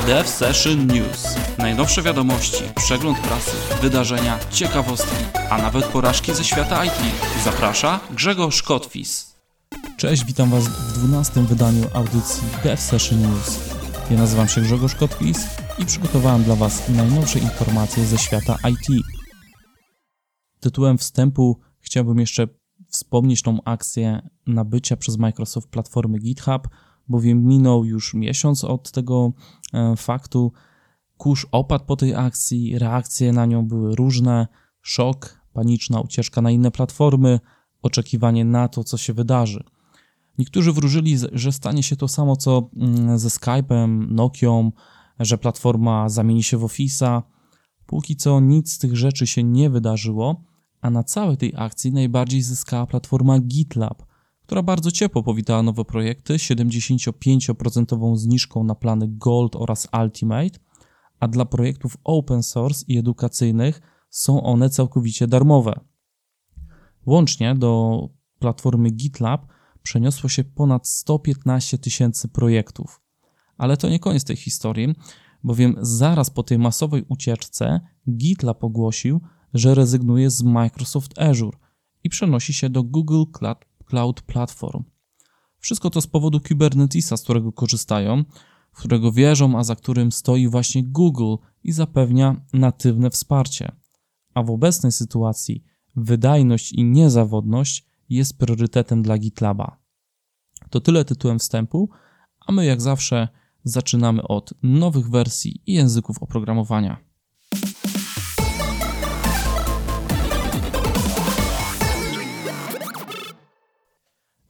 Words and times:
Dev 0.00 0.28
Session 0.28 0.86
News. 0.86 1.36
Najnowsze 1.58 2.02
wiadomości, 2.02 2.64
przegląd 2.76 3.18
prasy, 3.18 3.50
wydarzenia, 3.82 4.38
ciekawostki, 4.50 5.24
a 5.50 5.58
nawet 5.58 5.84
porażki 5.84 6.34
ze 6.34 6.44
świata 6.44 6.84
IT. 6.84 6.92
Zaprasza 7.44 8.00
Grzegorz 8.10 8.62
Kotwis. 8.62 9.36
Cześć, 9.96 10.24
witam 10.24 10.50
Was 10.50 10.68
w 10.68 10.98
12 10.98 11.42
wydaniu 11.42 11.84
audycji 11.94 12.42
Dev 12.62 12.82
Session 12.82 13.22
News. 13.22 13.60
Ja 14.10 14.16
nazywam 14.16 14.48
się 14.48 14.60
Grzegorz 14.60 14.94
Kotwis 14.94 15.38
i 15.78 15.86
przygotowałem 15.86 16.42
dla 16.42 16.56
Was 16.56 16.88
najnowsze 16.88 17.38
informacje 17.38 18.04
ze 18.04 18.18
świata 18.18 18.56
IT. 18.70 19.04
Tytułem 20.60 20.98
wstępu 20.98 21.60
chciałbym 21.80 22.18
jeszcze 22.18 22.48
wspomnieć 22.88 23.42
tą 23.42 23.58
akcję 23.64 24.28
nabycia 24.46 24.96
przez 24.96 25.18
Microsoft 25.18 25.68
platformy 25.68 26.18
GitHub, 26.18 26.68
bowiem 27.08 27.46
minął 27.46 27.84
już 27.84 28.14
miesiąc 28.14 28.64
od 28.64 28.90
tego 28.90 29.32
e, 29.72 29.96
faktu. 29.96 30.52
Kurz 31.16 31.46
opadł 31.52 31.84
po 31.84 31.96
tej 31.96 32.14
akcji, 32.14 32.78
reakcje 32.78 33.32
na 33.32 33.46
nią 33.46 33.66
były 33.66 33.96
różne, 33.96 34.46
szok, 34.80 35.40
paniczna 35.52 36.00
ucieczka 36.00 36.42
na 36.42 36.50
inne 36.50 36.70
platformy, 36.70 37.40
oczekiwanie 37.82 38.44
na 38.44 38.68
to, 38.68 38.84
co 38.84 38.96
się 38.96 39.12
wydarzy. 39.12 39.64
Niektórzy 40.38 40.72
wróżyli, 40.72 41.16
że 41.32 41.52
stanie 41.52 41.82
się 41.82 41.96
to 41.96 42.08
samo 42.08 42.36
co 42.36 42.70
mm, 42.76 43.18
ze 43.18 43.28
Skype'em, 43.28 44.10
Nokią, 44.10 44.72
że 45.20 45.38
platforma 45.38 46.08
zamieni 46.08 46.42
się 46.42 46.58
w 46.58 46.62
Office'a. 46.62 47.22
Póki 47.86 48.16
co 48.16 48.40
nic 48.40 48.72
z 48.72 48.78
tych 48.78 48.96
rzeczy 48.96 49.26
się 49.26 49.42
nie 49.42 49.70
wydarzyło, 49.70 50.44
a 50.80 50.90
na 50.90 51.04
całej 51.04 51.36
tej 51.36 51.52
akcji 51.56 51.92
najbardziej 51.92 52.42
zyskała 52.42 52.86
platforma 52.86 53.38
GitLab, 53.38 54.02
która 54.52 54.62
bardzo 54.62 54.90
ciepło 54.90 55.22
powitała 55.22 55.62
nowe 55.62 55.84
projekty 55.84 56.34
75% 56.34 58.16
zniżką 58.16 58.64
na 58.64 58.74
plany 58.74 59.08
Gold 59.08 59.56
oraz 59.56 59.88
Ultimate, 60.02 60.58
a 61.20 61.28
dla 61.28 61.44
projektów 61.44 61.96
open 62.04 62.42
source 62.42 62.84
i 62.88 62.98
edukacyjnych 62.98 63.80
są 64.10 64.42
one 64.42 64.70
całkowicie 64.70 65.26
darmowe. 65.26 65.80
Łącznie 67.06 67.54
do 67.54 68.08
platformy 68.38 68.90
GitLab 68.90 69.46
przeniosło 69.82 70.28
się 70.28 70.44
ponad 70.44 70.88
115 70.88 71.78
tysięcy 71.78 72.28
projektów. 72.28 73.00
Ale 73.58 73.76
to 73.76 73.88
nie 73.88 73.98
koniec 73.98 74.24
tej 74.24 74.36
historii, 74.36 74.94
bowiem 75.44 75.76
zaraz 75.80 76.30
po 76.30 76.42
tej 76.42 76.58
masowej 76.58 77.04
ucieczce 77.08 77.80
GitLab 78.10 78.64
ogłosił, 78.64 79.20
że 79.54 79.74
rezygnuje 79.74 80.30
z 80.30 80.42
Microsoft 80.42 81.18
Azure 81.18 81.58
i 82.04 82.08
przenosi 82.08 82.52
się 82.52 82.70
do 82.70 82.82
Google 82.82 83.22
Cloud 83.32 83.71
Platform. 84.26 84.84
Wszystko 85.58 85.90
to 85.90 86.00
z 86.00 86.06
powodu 86.06 86.40
Kubernetesa, 86.40 87.16
z 87.16 87.22
którego 87.22 87.52
korzystają, 87.52 88.24
w 88.72 88.78
którego 88.78 89.12
wierzą, 89.12 89.58
a 89.58 89.64
za 89.64 89.76
którym 89.76 90.12
stoi 90.12 90.48
właśnie 90.48 90.82
Google 90.84 91.34
i 91.64 91.72
zapewnia 91.72 92.44
natywne 92.52 93.10
wsparcie. 93.10 93.72
A 94.34 94.42
w 94.42 94.50
obecnej 94.50 94.92
sytuacji 94.92 95.64
wydajność 95.96 96.72
i 96.72 96.84
niezawodność 96.84 97.86
jest 98.08 98.38
priorytetem 98.38 99.02
dla 99.02 99.18
GitLaba. 99.18 99.78
To 100.70 100.80
tyle 100.80 101.04
tytułem 101.04 101.38
wstępu, 101.38 101.90
a 102.46 102.52
my 102.52 102.64
jak 102.64 102.80
zawsze 102.80 103.28
zaczynamy 103.64 104.22
od 104.22 104.54
nowych 104.62 105.10
wersji 105.10 105.62
i 105.66 105.72
języków 105.72 106.22
oprogramowania. 106.22 107.11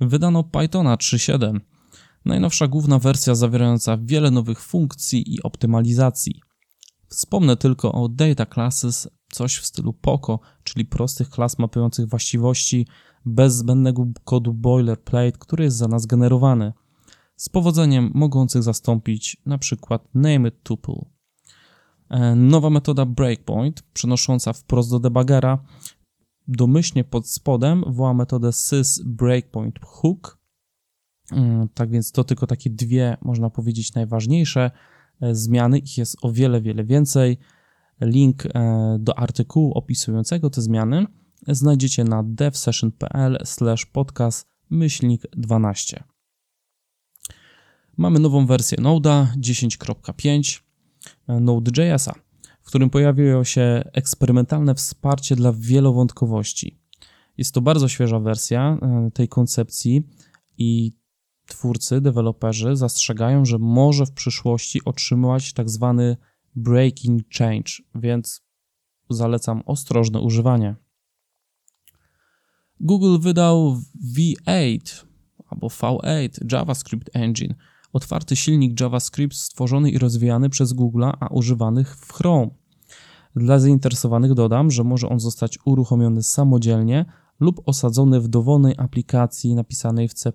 Wydano 0.09 0.45
Pythona 0.45 0.97
3.7, 0.97 1.61
najnowsza 2.25 2.69
główna 2.69 2.99
wersja 2.99 3.35
zawierająca 3.35 3.99
wiele 4.03 4.31
nowych 4.31 4.61
funkcji 4.61 5.35
i 5.35 5.43
optymalizacji. 5.43 6.41
Wspomnę 7.09 7.57
tylko 7.57 7.93
o 7.93 8.09
Data 8.09 8.47
Classes, 8.47 9.09
coś 9.33 9.59
w 9.59 9.67
stylu 9.67 9.93
POCO, 9.93 10.41
czyli 10.65 10.85
prostych 10.85 11.31
klas 11.31 11.59
mapujących 11.59 12.09
właściwości 12.09 12.87
bez 13.25 13.55
zbędnego 13.55 14.07
kodu 14.25 14.55
boilerplate, 14.55 15.39
który 15.39 15.65
jest 15.65 15.77
za 15.77 15.89
nas 15.89 16.07
generowany, 16.07 16.73
z 17.37 17.49
powodzeniem 17.49 18.11
mogących 18.15 18.63
zastąpić 18.63 19.37
np. 19.47 19.99
nameIt 20.15 20.63
tuple. 20.63 21.05
E, 22.11 22.35
nowa 22.35 22.71
metoda 22.71 23.07
breakpoint, 23.07 23.83
przenosząca 23.83 24.53
wprost 24.53 24.91
do 24.91 25.01
debugera 25.01 25.59
domyślnie 26.57 27.05
pod 27.05 27.29
spodem 27.29 27.85
woła 27.87 28.15
metodę 28.15 28.53
sys 28.53 29.03
breakpoint 29.05 29.79
hook. 29.83 30.39
Mm, 31.33 31.69
tak 31.75 31.91
więc 31.91 32.13
to 32.13 32.25
tylko 32.25 32.47
takie 32.47 32.71
dwie, 32.71 33.17
można 33.23 33.51
powiedzieć, 33.51 33.95
najważniejsze 33.95 34.71
e, 35.21 35.35
zmiany. 35.35 35.79
Ich 35.79 35.99
jest 35.99 36.17
o 36.23 36.33
wiele, 36.33 36.61
wiele 36.61 36.85
więcej. 36.85 37.39
Link 38.01 38.47
e, 38.47 38.97
do 39.01 39.19
artykułu 39.19 39.73
opisującego 39.73 40.51
te 40.51 40.63
zmiany 40.63 41.07
znajdziecie 41.49 42.05
na 42.05 42.23
devsession.pl 42.23 43.39
podcast 43.93 44.47
myślnik 44.71 45.23
12. 45.37 46.05
Mamy 47.97 48.19
nową 48.19 48.47
wersję 48.47 48.79
Node'a 48.79 49.27
10.5 49.41 50.61
e, 51.29 51.41
Node.js'a 51.41 52.32
w 52.63 52.67
którym 52.67 52.91
pojawiło 52.91 53.45
się 53.45 53.85
eksperymentalne 53.93 54.75
wsparcie 54.75 55.37
dla 55.37 55.53
wielowątkowości. 55.53 56.79
Jest 57.39 57.55
to 57.55 57.61
bardzo 57.61 57.89
świeża 57.89 58.21
wersja 58.21 58.79
e, 58.83 59.11
tej 59.15 59.29
koncepcji 59.29 60.03
i 60.59 60.93
twórcy, 61.47 62.01
deweloperzy 62.01 62.77
zastrzegają, 62.77 63.45
że 63.45 63.59
może 63.59 64.07
w 64.07 64.13
przyszłości 64.13 64.85
otrzymywać 64.85 65.53
tak 65.53 65.71
zwany 65.71 66.17
breaking 66.57 67.23
change, 67.39 67.73
więc 67.95 68.43
zalecam 69.11 69.63
ostrożne 69.67 70.21
używanie. 70.21 70.77
Google 72.81 73.19
wydał 73.19 73.81
V8 74.17 75.05
albo 75.47 75.67
V8 75.67 76.53
JavaScript 76.53 77.11
Engine, 77.13 77.55
otwarty 77.93 78.37
silnik 78.37 78.81
JavaScript 78.81 79.37
stworzony 79.37 79.91
i 79.91 79.99
rozwijany 79.99 80.49
przez 80.49 80.73
Google, 80.73 81.05
a 81.21 81.27
używanych 81.31 81.97
w 81.97 82.13
Chrome. 82.13 82.51
Dla 83.37 83.59
zainteresowanych 83.59 84.35
dodam, 84.35 84.71
że 84.71 84.85
może 84.85 85.09
on 85.09 85.21
zostać 85.21 85.59
uruchomiony 85.65 86.23
samodzielnie 86.23 87.05
lub 87.41 87.63
osadzony 87.69 88.21
w 88.21 88.29
dowolnej 88.29 88.75
aplikacji 88.79 89.55
napisanej 89.55 90.09
w 90.09 90.15
C++. 90.15 90.33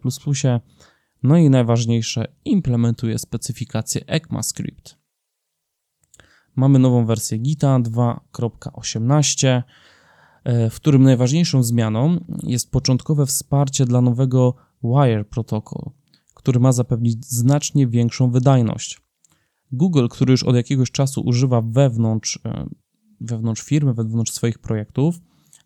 No 1.24 1.38
i 1.38 1.50
najważniejsze, 1.50 2.28
implementuje 2.46 3.20
specyfikację 3.20 4.02
ECMAScript. 4.08 4.98
Mamy 6.56 6.80
nową 6.80 7.06
wersję 7.06 7.38
Gita 7.38 7.80
2.18, 7.80 9.64
e, 10.44 10.70
w 10.70 10.76
którym 10.76 11.04
najważniejszą 11.04 11.64
zmianą 11.64 12.26
jest 12.44 12.72
początkowe 12.72 13.26
wsparcie 13.26 13.86
dla 13.86 14.02
nowego 14.02 14.56
Wire 14.84 15.26
Protocol 15.26 15.97
który 16.48 16.60
ma 16.60 16.72
zapewnić 16.72 17.26
znacznie 17.26 17.88
większą 17.88 18.32
wydajność. 18.32 19.02
Google, 19.72 20.08
który 20.08 20.32
już 20.32 20.44
od 20.44 20.56
jakiegoś 20.56 20.92
czasu 20.92 21.22
używa 21.22 21.62
wewnątrz, 21.62 22.40
e, 22.46 22.68
wewnątrz 23.22 23.62
firmy, 23.62 23.94
wewnątrz 23.94 24.32
swoich 24.32 24.60
projektów 24.60 25.20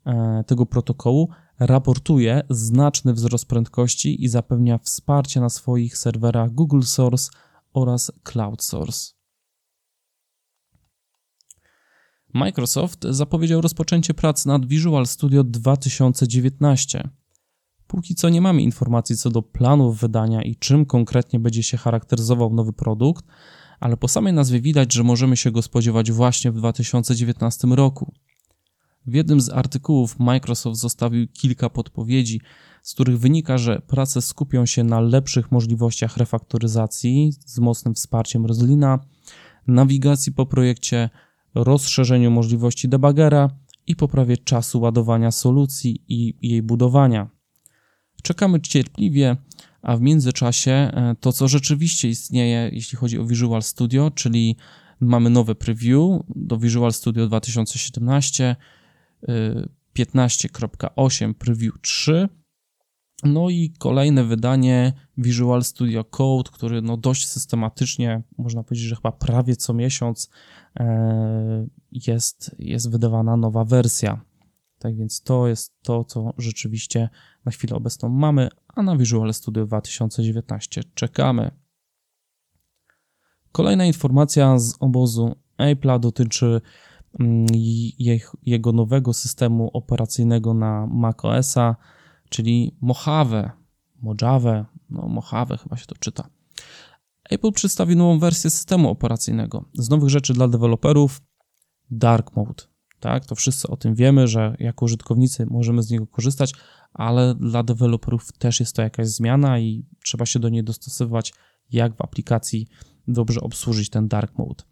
e, 0.06 0.44
tego 0.48 0.66
protokołu, 0.66 1.30
raportuje 1.60 2.42
znaczny 2.50 3.14
wzrost 3.14 3.46
prędkości 3.46 4.24
i 4.24 4.28
zapewnia 4.28 4.78
wsparcie 4.78 5.42
na 5.42 5.50
swoich 5.50 5.98
serwerach 5.98 6.52
Google 6.52 6.82
Source 6.82 7.32
oraz 7.74 8.12
Cloud 8.24 8.64
Source. 8.64 9.14
Microsoft 12.34 13.06
zapowiedział 13.10 13.62
rozpoczęcie 13.62 14.14
prac 14.14 14.46
nad 14.46 14.66
Visual 14.66 15.06
Studio 15.06 15.44
2019. 15.44 17.10
Póki 17.92 18.16
co 18.16 18.30
nie 18.30 18.42
mamy 18.42 18.62
informacji 18.62 19.18
co 19.18 19.30
do 19.30 19.42
planów 19.42 20.00
wydania 20.00 20.42
i 20.42 20.56
czym 20.56 20.86
konkretnie 20.86 21.40
będzie 21.40 21.64
się 21.64 21.78
charakteryzował 21.78 22.54
nowy 22.54 22.74
produkt, 22.74 23.26
ale 23.80 23.98
po 23.98 24.08
samej 24.08 24.34
nazwie 24.34 24.62
widać, 24.62 24.94
że 24.94 25.04
możemy 25.04 25.38
się 25.38 25.52
go 25.52 25.62
spodziewać 25.62 26.12
właśnie 26.12 26.52
w 26.52 26.56
2019 26.56 27.68
roku. 27.68 28.14
W 29.08 29.14
jednym 29.14 29.42
z 29.42 29.50
artykułów 29.50 30.20
Microsoft 30.20 30.80
zostawił 30.80 31.28
kilka 31.28 31.70
podpowiedzi, 31.70 32.42
z 32.84 32.94
których 32.94 33.20
wynika, 33.20 33.58
że 33.58 33.82
prace 33.88 34.22
skupią 34.22 34.66
się 34.66 34.84
na 34.84 35.00
lepszych 35.00 35.52
możliwościach 35.52 36.18
refaktoryzacji 36.18 37.34
z 37.46 37.60
mocnym 37.60 37.94
wsparciem 37.94 38.46
Roslina, 38.46 39.00
nawigacji 39.68 40.32
po 40.32 40.46
projekcie, 40.46 41.10
rozszerzeniu 41.56 42.32
możliwości 42.32 42.90
debugera 42.90 43.50
i 43.88 43.96
poprawie 43.96 44.38
czasu 44.38 44.82
ładowania 44.82 45.32
solucji 45.32 46.04
i 46.08 46.38
jej 46.42 46.62
budowania. 46.62 47.41
Czekamy 48.22 48.62
cierpliwie, 48.62 49.38
a 49.82 49.98
w 49.98 50.02
międzyczasie 50.02 50.72
e, 50.72 51.16
to, 51.20 51.34
co 51.34 51.48
rzeczywiście 51.48 52.10
istnieje, 52.10 52.70
jeśli 52.74 52.98
chodzi 52.98 53.20
o 53.20 53.26
Visual 53.26 53.62
Studio, 53.62 54.12
czyli 54.12 54.56
mamy 55.00 55.30
nowe 55.30 55.56
preview 55.56 56.22
do 56.36 56.58
Visual 56.58 56.94
Studio 56.94 57.28
2017 57.28 58.56
15.8 59.96 61.34
Preview 61.34 61.74
3. 61.82 62.30
No 63.24 63.50
i 63.50 63.74
kolejne 63.80 64.24
wydanie 64.24 64.94
Visual 65.18 65.64
Studio 65.64 66.04
Code, 66.04 66.52
który 66.54 66.82
no 66.82 66.98
dość 66.98 67.28
systematycznie, 67.28 68.22
można 68.38 68.64
powiedzieć, 68.64 68.88
że 68.88 68.96
chyba 68.96 69.12
prawie 69.12 69.56
co 69.56 69.74
miesiąc 69.74 70.30
e, 70.80 71.68
jest, 71.92 72.56
jest 72.60 72.92
wydawana 72.92 73.38
nowa 73.38 73.66
wersja. 73.66 74.22
Tak 74.80 74.98
więc 74.98 75.22
to 75.22 75.48
jest 75.48 75.74
to, 75.84 76.04
co 76.04 76.34
rzeczywiście 76.38 77.10
na 77.46 77.52
chwilę 77.52 77.76
obecną 77.76 78.10
mamy, 78.10 78.50
a 78.68 78.84
na 78.84 78.98
Visual 78.98 79.34
Studio 79.34 79.66
2019 79.66 80.84
czekamy. 80.94 81.52
Kolejna 83.52 83.86
informacja 83.86 84.60
z 84.60 84.76
obozu 84.80 85.36
Apple'a 85.58 86.00
dotyczy 86.00 86.62
mm, 87.20 87.46
jego 88.46 88.72
nowego 88.72 89.14
systemu 89.14 89.70
operacyjnego 89.74 90.54
na 90.54 90.88
macOSa, 90.88 91.76
czyli 92.30 92.78
Mojave, 92.82 93.52
Mojave, 94.02 94.66
no 94.90 95.08
Mojave 95.08 95.58
chyba 95.58 95.78
się 95.78 95.86
to 95.86 95.96
czyta. 95.96 96.30
Apple 97.30 97.52
przedstawi 97.52 97.96
nową 97.96 98.20
wersję 98.20 98.50
systemu 98.50 98.90
operacyjnego. 98.90 99.66
Z 99.74 99.90
nowych 99.90 100.10
rzeczy 100.10 100.34
dla 100.34 100.48
deweloperów 100.48 101.22
Dark 101.92 102.36
Mode. 102.36 102.64
Tak, 103.00 103.26
to 103.26 103.36
wszyscy 103.36 103.68
o 103.68 103.78
tym 103.78 103.96
wiemy, 103.96 104.28
że 104.28 104.56
jako 104.60 104.86
użytkownicy 104.86 105.46
możemy 105.46 105.84
z 105.84 105.90
niego 105.90 106.08
korzystać, 106.08 106.54
ale 106.94 107.36
dla 107.36 107.64
deweloperów 107.64 108.32
też 108.32 108.60
jest 108.60 108.76
to 108.76 108.82
jakaś 108.82 109.08
zmiana 109.08 109.60
i 109.60 109.86
trzeba 110.04 110.26
się 110.26 110.40
do 110.40 110.50
niej 110.50 110.64
dostosowywać, 110.64 111.34
jak 111.72 111.96
w 111.96 112.02
aplikacji 112.02 112.68
dobrze 113.08 113.42
obsłużyć 113.42 113.90
ten 113.90 114.08
dark 114.08 114.38
mode. 114.38 114.64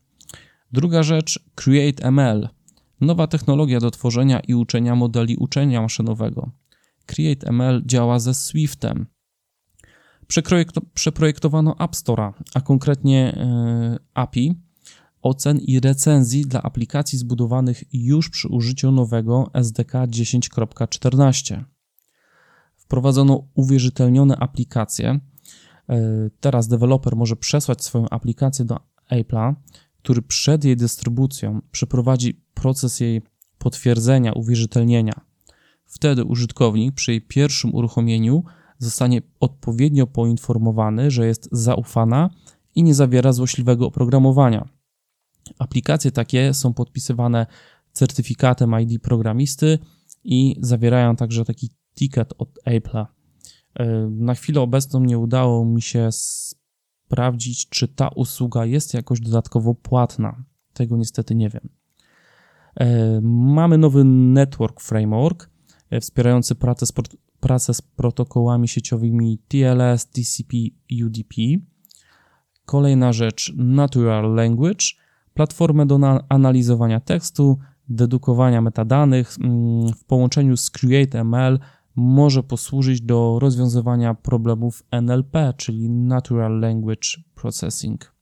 Druga 0.71 1.04
rzecz, 1.04 1.39
Create 1.56 2.12
ML. 2.12 2.50
Nowa 3.01 3.27
technologia 3.27 3.80
do 3.80 3.92
tworzenia 3.92 4.39
i 4.39 4.54
uczenia 4.54 4.95
modeli 4.95 5.38
uczenia 5.38 5.81
maszynowego. 5.81 6.51
Create 7.06 7.50
ML 7.51 7.83
działa 7.86 8.19
ze 8.19 8.33
Swiftem. 8.33 9.06
Przeprojektowano 10.94 11.75
App 11.80 11.92
Store'a, 11.92 12.33
a 12.54 12.62
konkretnie 12.62 13.38
yy, 13.92 14.00
API 14.13 14.56
ocen 15.21 15.57
i 15.57 15.80
recenzji 15.80 16.42
dla 16.42 16.62
aplikacji 16.62 17.19
zbudowanych 17.19 17.83
już 17.94 18.30
przy 18.30 18.48
użyciu 18.48 18.92
nowego 18.92 19.50
SDK 19.54 19.94
10.14. 19.94 21.63
Wprowadzono 22.89 23.47
uwierzytelnione 23.53 24.38
aplikacje. 24.38 25.19
E, 25.89 26.00
teraz 26.39 26.68
deweloper 26.68 27.15
może 27.15 27.36
przesłać 27.36 27.83
swoją 27.83 28.09
aplikację 28.09 28.65
do 28.65 28.80
Apple'a, 29.12 29.53
który 30.01 30.21
przed 30.21 30.63
jej 30.63 30.77
dystrybucją 30.77 31.62
przeprowadzi 31.71 32.41
proces 32.53 33.00
jej 33.00 33.21
potwierdzenia, 33.57 34.33
uwierzytelnienia. 34.33 35.13
Wtedy 35.86 36.24
użytkownik 36.24 36.95
przy 36.95 37.12
jej 37.12 37.21
pierwszym 37.21 37.75
uruchomieniu 37.75 38.44
zostanie 38.77 39.21
odpowiednio 39.39 40.07
poinformowany, 40.07 41.12
że 41.12 41.27
jest 41.27 41.50
zaufana 41.51 42.30
i 42.75 42.83
nie 42.83 42.94
zawiera 42.94 43.33
złośliwego 43.33 43.88
oprogramowania. 43.88 44.69
Aplikacje 45.59 46.12
takie 46.12 46.53
są 46.53 46.74
podpisywane 46.74 47.45
certyfikatem 47.92 48.80
ID 48.80 49.01
programisty 49.01 49.80
i 50.24 50.56
zawierają 50.62 51.15
także 51.15 51.45
taki 51.45 51.79
ticket 52.00 52.34
od 52.38 52.50
Apple'a. 52.66 53.06
E, 53.75 54.10
na 54.12 54.34
chwilę 54.34 54.62
obecną 54.62 55.00
nie 55.00 55.18
udało 55.18 55.66
mi 55.66 55.81
się 55.81 56.10
sprawdzić, 56.12 57.69
czy 57.69 57.88
ta 57.88 58.07
usługa 58.07 58.66
jest 58.66 58.94
jakoś 58.94 59.19
dodatkowo 59.19 59.75
płatna. 59.75 60.44
Tego 60.74 60.98
niestety 60.98 61.36
nie 61.36 61.50
wiem. 61.50 61.69
E, 62.75 63.19
mamy 63.24 63.78
nowy 63.78 64.04
Network 64.04 64.81
Framework 64.81 65.50
e, 65.90 66.01
wspierający 66.01 66.56
pracę 66.56 66.86
z, 66.86 66.94
pracę 67.40 67.74
z 67.74 67.81
protokołami 67.81 68.68
sieciowymi 68.68 69.40
TLS, 69.48 70.10
TCP, 70.10 70.57
UDP. 71.06 71.36
Kolejna 72.66 73.13
rzecz 73.13 73.54
Natural 73.57 74.34
Language 74.36 74.86
platformę 75.34 75.86
do 75.86 76.00
analizowania 76.30 77.00
tekstu, 77.00 77.60
dedukowania 77.90 78.62
metadanych 78.62 79.36
mm, 79.40 79.94
w 79.94 80.06
połączeniu 80.06 80.57
z 80.57 80.72
CreateML 80.72 81.60
może 82.00 82.44
posłużyć 82.44 83.01
do 83.01 83.38
rozwiązywania 83.42 84.13
problemów 84.13 84.84
NLP, 84.92 85.54
czyli 85.57 85.90
Natural 85.90 86.60
Language 86.60 87.07
Processing. 87.36 88.13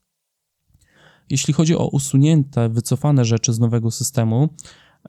Jeśli 1.29 1.53
chodzi 1.53 1.75
o 1.75 1.87
usunięte, 1.87 2.69
wycofane 2.69 3.25
rzeczy 3.25 3.53
z 3.53 3.59
nowego 3.59 3.91
systemu, 3.91 4.49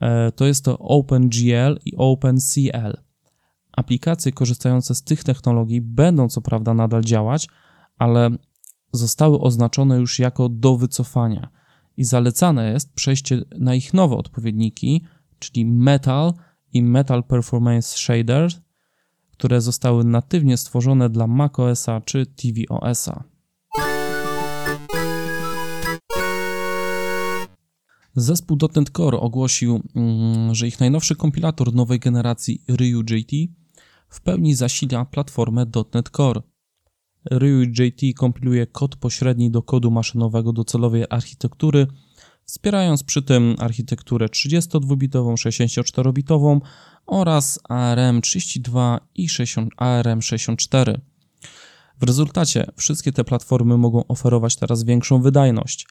e, 0.01 0.31
to 0.31 0.45
jest 0.45 0.65
to 0.65 0.79
OpenGL 0.79 1.79
i 1.85 1.95
OpenCL. 1.97 2.97
Aplikacje 3.71 4.31
korzystające 4.31 4.95
z 4.95 5.03
tych 5.03 5.23
technologii 5.23 5.81
będą 5.81 6.29
co 6.29 6.41
prawda 6.41 6.73
nadal 6.73 7.03
działać, 7.03 7.47
ale 7.97 8.29
zostały 8.93 9.39
oznaczone 9.39 9.97
już 9.97 10.19
jako 10.19 10.49
do 10.49 10.77
wycofania 10.77 11.49
i 11.97 12.03
zalecane 12.03 12.71
jest 12.71 12.93
przejście 12.93 13.41
na 13.59 13.75
ich 13.75 13.93
nowe 13.93 14.15
odpowiedniki, 14.15 15.05
czyli 15.39 15.65
Metal 15.65 16.33
i 16.73 16.83
Metal 16.83 17.23
Performance 17.23 17.97
Shader, 17.97 18.51
które 19.31 19.61
zostały 19.61 20.03
natywnie 20.03 20.57
stworzone 20.57 21.09
dla 21.09 21.27
macOSa 21.27 22.01
czy 22.01 22.25
tvOSa. 22.25 23.23
Zespół 28.15 28.57
.NET 28.75 28.89
Core 28.89 29.19
ogłosił, 29.19 29.81
mm, 29.95 30.55
że 30.55 30.67
ich 30.67 30.79
najnowszy 30.79 31.15
kompilator 31.15 31.73
nowej 31.73 31.99
generacji 31.99 32.63
RyuJT 32.67 33.31
w 34.09 34.21
pełni 34.21 34.55
zasila 34.55 35.05
platformę 35.05 35.65
.NET 35.93 36.09
Core. 36.09 36.41
RyuJT 37.31 38.01
kompiluje 38.15 38.67
kod 38.67 38.95
pośredni 38.95 39.51
do 39.51 39.63
kodu 39.63 39.91
maszynowego 39.91 40.53
docelowej 40.53 41.05
architektury, 41.09 41.87
wspierając 42.49 43.03
przy 43.03 43.21
tym 43.21 43.55
architekturę 43.59 44.27
32-bitową, 44.27 45.33
64-bitową 45.33 46.59
oraz 47.05 47.59
ARM32 47.69 48.99
i 49.15 49.27
ARM64. 49.77 50.99
W 51.99 52.03
rezultacie 52.03 52.71
wszystkie 52.77 53.11
te 53.11 53.23
platformy 53.23 53.77
mogą 53.77 54.07
oferować 54.07 54.55
teraz 54.55 54.83
większą 54.83 55.21
wydajność. 55.21 55.87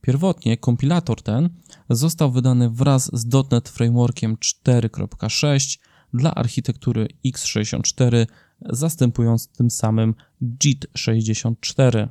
Pierwotnie 0.00 0.56
kompilator 0.56 1.22
ten 1.22 1.48
został 1.90 2.32
wydany 2.32 2.70
wraz 2.70 3.10
z 3.12 3.50
.NET 3.50 3.68
Frameworkiem 3.68 4.36
4.6 4.36 5.78
dla 6.14 6.34
architektury 6.34 7.08
x64 7.26 8.26
zastępując 8.60 9.48
tym 9.48 9.70
samym 9.70 10.14
JIT64. 10.42 12.08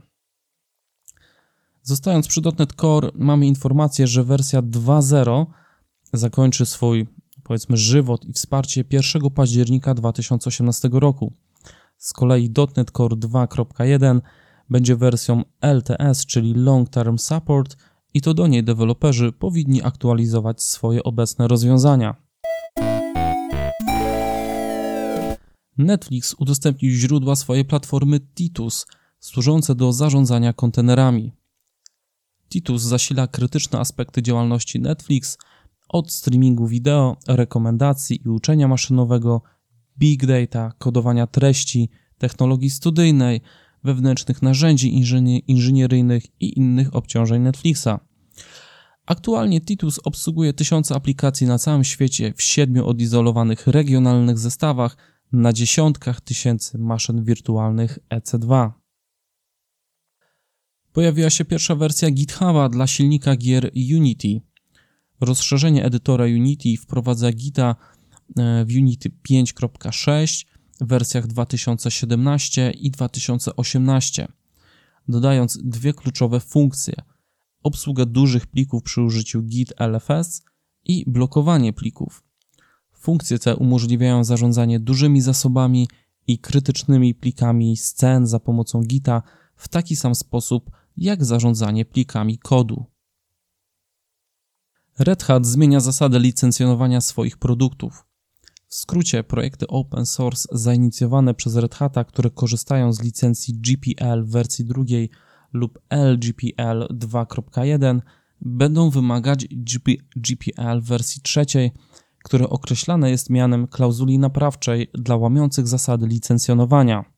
Zostając 1.91 2.27
przy 2.27 2.41
.NET 2.59 2.73
Core, 2.73 3.11
mamy 3.15 3.47
informację, 3.47 4.07
że 4.07 4.23
wersja 4.23 4.61
2.0 4.61 5.45
zakończy 6.13 6.65
swój, 6.65 7.07
powiedzmy, 7.43 7.77
żywot 7.77 8.25
i 8.25 8.33
wsparcie 8.33 8.83
1 8.91 9.29
października 9.29 9.93
2018 9.93 10.89
roku. 10.91 11.33
Z 11.97 12.13
kolei 12.13 12.51
.NET 12.77 12.91
Core 12.91 13.15
2.1 13.15 14.21
będzie 14.69 14.95
wersją 14.95 15.43
LTS, 15.61 16.25
czyli 16.25 16.53
Long 16.53 16.89
Term 16.89 17.17
Support, 17.17 17.77
i 18.13 18.21
to 18.21 18.33
do 18.33 18.47
niej 18.47 18.63
deweloperzy 18.63 19.31
powinni 19.31 19.83
aktualizować 19.83 20.63
swoje 20.63 21.03
obecne 21.03 21.47
rozwiązania. 21.47 22.15
Netflix 25.77 26.35
udostępnił 26.39 26.91
źródła 26.91 27.35
swojej 27.35 27.65
platformy 27.65 28.19
Titus, 28.19 28.85
służące 29.19 29.75
do 29.75 29.93
zarządzania 29.93 30.53
kontenerami. 30.53 31.40
Titus 32.51 32.81
zasila 32.81 33.27
krytyczne 33.27 33.79
aspekty 33.79 34.21
działalności 34.21 34.79
Netflix, 34.79 35.37
od 35.89 36.11
streamingu 36.11 36.67
wideo, 36.67 37.17
rekomendacji 37.27 38.21
i 38.25 38.29
uczenia 38.29 38.67
maszynowego, 38.67 39.41
big 39.97 40.25
data, 40.25 40.73
kodowania 40.77 41.27
treści, 41.27 41.89
technologii 42.17 42.69
studyjnej, 42.69 43.41
wewnętrznych 43.83 44.41
narzędzi 44.41 44.95
inżynieryjnych 45.47 46.23
i 46.39 46.57
innych 46.59 46.95
obciążeń 46.95 47.41
Netflixa. 47.41 47.99
Aktualnie 49.05 49.61
Titus 49.61 49.99
obsługuje 50.03 50.53
tysiące 50.53 50.95
aplikacji 50.95 51.47
na 51.47 51.57
całym 51.57 51.83
świecie 51.83 52.33
w 52.37 52.41
siedmiu 52.41 52.87
odizolowanych 52.87 53.67
regionalnych 53.67 54.39
zestawach 54.39 54.97
na 55.31 55.53
dziesiątkach 55.53 56.21
tysięcy 56.21 56.77
maszyn 56.77 57.23
wirtualnych 57.23 57.99
EC2. 58.09 58.80
Pojawiła 60.93 61.29
się 61.29 61.45
pierwsza 61.45 61.75
wersja 61.75 62.11
GitHuba 62.11 62.69
dla 62.69 62.87
silnika 62.87 63.35
gier 63.35 63.71
Unity. 63.95 64.41
Rozszerzenie 65.21 65.85
edytora 65.85 66.25
Unity 66.25 66.77
wprowadza 66.77 67.31
Gita 67.31 67.75
e, 68.37 68.65
w 68.65 68.69
Unity 68.77 69.11
5.6 69.29 70.45
w 70.81 70.87
wersjach 70.87 71.27
2017 71.27 72.71
i 72.71 72.91
2018, 72.91 74.27
dodając 75.07 75.59
dwie 75.63 75.93
kluczowe 75.93 76.39
funkcje: 76.39 76.93
obsługę 77.63 78.05
dużych 78.05 78.47
plików 78.47 78.83
przy 78.83 79.01
użyciu 79.01 79.41
Git 79.41 79.73
LFS 79.79 80.43
i 80.85 81.03
blokowanie 81.07 81.73
plików. 81.73 82.23
Funkcje 82.93 83.39
te 83.39 83.55
umożliwiają 83.55 84.23
zarządzanie 84.23 84.79
dużymi 84.79 85.21
zasobami 85.21 85.87
i 86.27 86.39
krytycznymi 86.39 87.15
plikami 87.15 87.77
scen 87.77 88.27
za 88.27 88.39
pomocą 88.39 88.81
Gita 88.81 89.23
w 89.55 89.67
taki 89.67 89.95
sam 89.95 90.15
sposób 90.15 90.80
jak 90.97 91.25
zarządzanie 91.25 91.85
plikami 91.85 92.37
kodu. 92.37 92.85
Red 94.99 95.23
Hat 95.23 95.45
zmienia 95.45 95.79
zasady 95.79 96.19
licencjonowania 96.19 97.01
swoich 97.01 97.37
produktów. 97.37 98.05
W 98.67 98.75
skrócie, 98.75 99.23
projekty 99.23 99.67
open 99.67 100.05
source 100.05 100.47
zainicjowane 100.51 101.33
przez 101.33 101.55
Red 101.55 101.75
Hata, 101.75 102.03
które 102.03 102.29
korzystają 102.29 102.93
z 102.93 103.01
licencji 103.01 103.53
GPL 103.53 104.23
w 104.23 104.31
wersji 104.31 104.65
drugiej 104.65 105.09
lub 105.53 105.79
LGPL 105.89 106.87
2.1 106.93 108.01
będą 108.41 108.89
wymagać 108.89 109.47
GPL 110.15 110.81
wersji 110.81 111.21
trzeciej, 111.21 111.71
które 112.23 112.49
określane 112.49 113.11
jest 113.11 113.29
mianem 113.29 113.67
klauzuli 113.67 114.19
naprawczej 114.19 114.91
dla 114.93 115.15
łamiących 115.15 115.67
zasady 115.67 116.07
licencjonowania. 116.07 117.10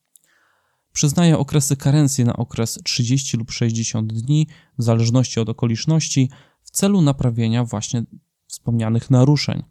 Przyznaje 0.94 1.38
okresy 1.38 1.76
karencji 1.76 2.26
na 2.26 2.36
okres 2.36 2.80
30 2.84 3.38
lub 3.38 3.52
60 3.52 4.14
dni, 4.14 4.48
w 4.78 4.84
zależności 4.84 5.40
od 5.40 5.50
okoliczności, 5.50 6.30
w 6.64 6.72
celu 6.72 7.02
naprawienia 7.02 7.64
właśnie 7.64 8.04
wspomnianych 8.48 9.12
naruszeń. 9.12 9.64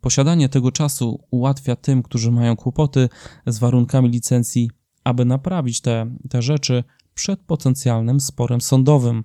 Posiadanie 0.00 0.48
tego 0.48 0.72
czasu 0.72 1.24
ułatwia 1.30 1.76
tym, 1.76 2.02
którzy 2.02 2.30
mają 2.30 2.56
kłopoty 2.56 3.08
z 3.46 3.58
warunkami 3.58 4.08
licencji, 4.08 4.70
aby 5.04 5.24
naprawić 5.24 5.80
te, 5.80 6.16
te 6.28 6.42
rzeczy 6.42 6.84
przed 7.14 7.40
potencjalnym 7.40 8.20
sporem 8.20 8.60
sądowym. 8.60 9.24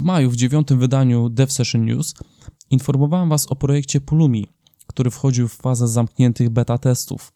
W 0.00 0.02
maju 0.02 0.30
w 0.30 0.36
dziewiątym 0.36 0.78
wydaniu 0.78 1.28
Dev 1.28 1.52
Session 1.52 1.84
News 1.84 2.14
informowałem 2.70 3.28
Was 3.28 3.46
o 3.46 3.56
projekcie 3.56 4.00
Pulumi, 4.00 4.46
który 4.98 5.10
wchodził 5.10 5.48
w 5.48 5.56
fazę 5.56 5.88
zamkniętych 5.88 6.50
beta 6.50 6.78
testów. 6.78 7.32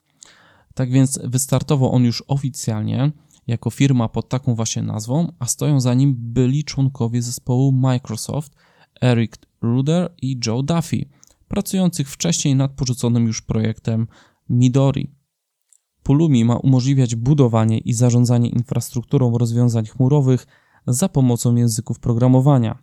Tak 0.74 0.90
więc 0.90 1.18
wystartował 1.24 1.92
on 1.92 2.04
już 2.04 2.24
oficjalnie 2.28 3.12
jako 3.46 3.70
firma 3.70 4.08
pod 4.08 4.28
taką 4.28 4.54
właśnie 4.54 4.82
nazwą, 4.82 5.32
a 5.38 5.46
stoją 5.46 5.80
za 5.80 5.94
nim 5.94 6.14
byli 6.18 6.64
członkowie 6.64 7.22
zespołu 7.22 7.72
Microsoft 7.72 8.54
Eric 9.02 9.32
Ruder 9.60 10.14
i 10.22 10.40
Joe 10.46 10.62
Duffy, 10.62 11.04
pracujących 11.48 12.10
wcześniej 12.10 12.56
nad 12.56 12.72
porzuconym 12.72 13.26
już 13.26 13.42
projektem 13.42 14.06
Midori. 14.48 15.14
Pulumi 16.02 16.44
ma 16.44 16.56
umożliwiać 16.56 17.14
budowanie 17.14 17.78
i 17.78 17.92
zarządzanie 17.92 18.48
infrastrukturą 18.48 19.38
rozwiązań 19.38 19.86
chmurowych 19.86 20.46
za 20.86 21.08
pomocą 21.08 21.54
języków 21.54 21.98
programowania. 21.98 22.78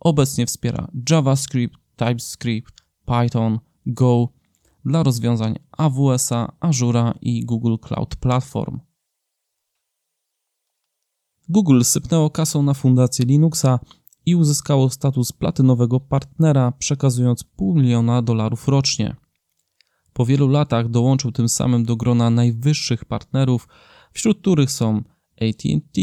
Obecnie 0.00 0.46
wspiera 0.46 0.88
JavaScript, 1.10 1.76
TypeScript, 1.96 2.74
Python, 3.04 3.58
Go 3.88 4.28
dla 4.84 5.02
rozwiązań 5.02 5.54
AWS-a, 5.72 6.52
i 7.20 7.44
Google 7.44 7.76
Cloud 7.82 8.16
Platform. 8.16 8.80
Google 11.48 11.82
sypnęło 11.82 12.30
kasą 12.30 12.62
na 12.62 12.74
fundację 12.74 13.24
Linuxa 13.24 13.78
i 14.26 14.34
uzyskało 14.34 14.90
status 14.90 15.32
platynowego 15.32 16.00
partnera, 16.00 16.72
przekazując 16.72 17.44
pół 17.44 17.74
miliona 17.74 18.22
dolarów 18.22 18.68
rocznie. 18.68 19.16
Po 20.12 20.26
wielu 20.26 20.48
latach 20.48 20.88
dołączył 20.88 21.32
tym 21.32 21.48
samym 21.48 21.84
do 21.84 21.96
grona 21.96 22.30
najwyższych 22.30 23.04
partnerów, 23.04 23.68
wśród 24.12 24.40
których 24.40 24.70
są 24.70 25.02
AT&T, 25.40 26.00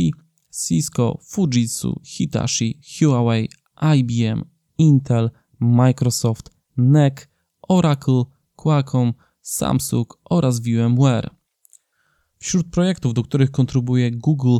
Cisco, 0.67 1.19
Fujitsu, 1.23 2.01
Hitachi, 2.03 2.79
Huawei, 2.99 3.49
IBM, 3.97 4.45
Intel, 4.77 5.31
Microsoft, 5.59 6.49
NEC, 6.77 7.27
Oracle, 7.67 8.23
Qualcomm, 8.55 9.13
Samsung 9.41 10.17
oraz 10.25 10.59
VMware. 10.59 11.29
Wśród 12.37 12.67
projektów, 12.71 13.13
do 13.13 13.23
których 13.23 13.51
kontrybuje 13.51 14.11
Google, 14.11 14.57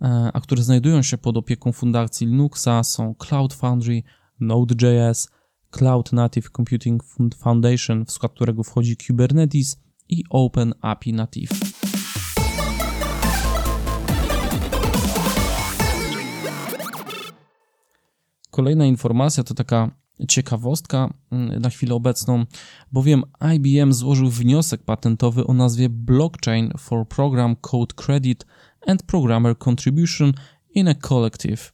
e, 0.00 0.30
a 0.34 0.40
które 0.40 0.62
znajdują 0.62 1.02
się 1.02 1.18
pod 1.18 1.36
opieką 1.36 1.72
Fundacji 1.72 2.26
Linuxa 2.26 2.84
są 2.84 3.14
Cloud 3.14 3.54
Foundry, 3.54 4.02
Node.js, 4.40 5.28
Cloud 5.70 6.12
Native 6.12 6.50
Computing 6.50 7.02
Foundation, 7.38 8.04
w 8.04 8.12
skład 8.12 8.32
którego 8.32 8.62
wchodzi 8.62 8.96
Kubernetes 9.06 9.76
i 10.08 10.24
Open 10.30 10.74
API 10.80 11.12
Native. 11.12 11.50
Kolejna 18.50 18.86
informacja 18.86 19.44
to 19.44 19.54
taka 19.54 20.01
ciekawostka 20.28 21.14
mm, 21.30 21.60
na 21.60 21.70
chwilę 21.70 21.94
obecną, 21.94 22.44
bowiem 22.92 23.22
IBM 23.54 23.92
złożył 23.92 24.30
wniosek 24.30 24.82
patentowy 24.82 25.46
o 25.46 25.54
nazwie 25.54 25.88
Blockchain 25.88 26.72
for 26.78 27.08
Program 27.08 27.56
Code 27.56 27.94
Credit 27.94 28.46
and 28.86 29.02
Programmer 29.02 29.58
Contribution 29.68 30.32
in 30.74 30.88
a 30.88 30.94
Collective. 30.94 31.72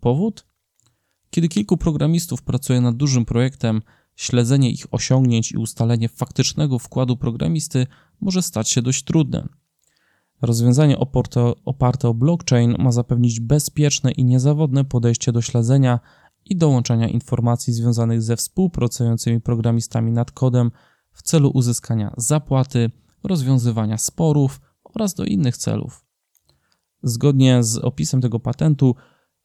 Powód? 0.00 0.46
Kiedy 1.30 1.48
kilku 1.48 1.76
programistów 1.76 2.42
pracuje 2.42 2.80
nad 2.80 2.96
dużym 2.96 3.24
projektem, 3.24 3.82
śledzenie 4.16 4.70
ich 4.70 4.86
osiągnięć 4.90 5.52
i 5.52 5.56
ustalenie 5.56 6.08
faktycznego 6.08 6.78
wkładu 6.78 7.16
programisty 7.16 7.86
może 8.20 8.42
stać 8.42 8.70
się 8.70 8.82
dość 8.82 9.04
trudne. 9.04 9.48
Rozwiązanie 10.42 10.98
oparte, 10.98 11.52
oparte 11.64 12.08
o 12.08 12.14
blockchain 12.14 12.74
ma 12.78 12.92
zapewnić 12.92 13.40
bezpieczne 13.40 14.12
i 14.12 14.24
niezawodne 14.24 14.84
podejście 14.84 15.32
do 15.32 15.42
śledzenia 15.42 16.00
i 16.50 16.56
dołączania 16.56 17.08
informacji 17.08 17.72
związanych 17.72 18.22
ze 18.22 18.36
współpracującymi 18.36 19.40
programistami 19.40 20.12
nad 20.12 20.30
kodem 20.30 20.70
w 21.12 21.22
celu 21.22 21.50
uzyskania 21.50 22.14
zapłaty, 22.16 22.90
rozwiązywania 23.24 23.98
sporów 23.98 24.60
oraz 24.84 25.14
do 25.14 25.24
innych 25.24 25.56
celów. 25.56 26.04
Zgodnie 27.02 27.62
z 27.62 27.78
opisem 27.78 28.20
tego 28.20 28.40
patentu, 28.40 28.94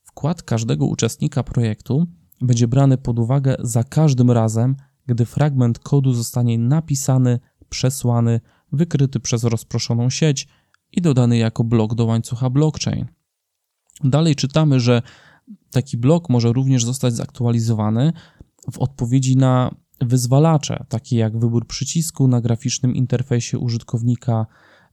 wkład 0.03 0.43
każdego 0.43 0.85
uczestnika 0.85 1.43
projektu 1.43 2.07
będzie 2.41 2.67
brany 2.67 2.97
pod 2.97 3.19
uwagę 3.19 3.55
za 3.59 3.83
każdym 3.83 4.31
razem, 4.31 4.75
gdy 5.05 5.25
fragment 5.25 5.79
kodu 5.79 6.13
zostanie 6.13 6.57
napisany, 6.57 7.39
przesłany, 7.69 8.39
wykryty 8.71 9.19
przez 9.19 9.43
rozproszoną 9.43 10.09
sieć 10.09 10.47
i 10.91 11.01
dodany 11.01 11.37
jako 11.37 11.63
blok 11.63 11.95
do 11.95 12.05
łańcucha 12.05 12.49
blockchain. 12.49 13.05
Dalej 14.03 14.35
czytamy, 14.35 14.79
że 14.79 15.01
taki 15.71 15.97
blok 15.97 16.29
może 16.29 16.53
również 16.53 16.85
zostać 16.85 17.13
zaktualizowany 17.13 18.13
w 18.71 18.79
odpowiedzi 18.79 19.37
na 19.37 19.75
wyzwalacze, 20.01 20.85
takie 20.89 21.17
jak 21.17 21.37
wybór 21.39 21.67
przycisku 21.67 22.27
na 22.27 22.41
graficznym 22.41 22.95
interfejsie 22.95 23.59
użytkownika, 23.59 24.45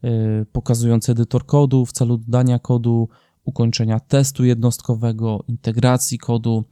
yy, 0.03 0.47
pokazujący 0.53 1.13
edytor 1.13 1.47
kodu 1.47 1.87
w 1.87 1.93
celu 1.93 2.19
dodania 2.19 2.59
kodu, 2.59 3.09
ukończenia 3.45 4.01
testu 4.01 4.45
jednostkowego, 4.45 5.45
integracji 5.49 6.19
kodu, 6.19 6.65